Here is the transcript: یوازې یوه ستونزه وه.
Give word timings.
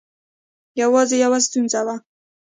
یوازې 0.81 1.15
یوه 1.23 1.39
ستونزه 1.45 1.81
وه. 1.85 1.95